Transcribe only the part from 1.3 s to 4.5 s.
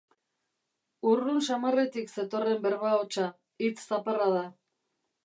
samarretik zetorren berba hotsa, hitz zaparrada.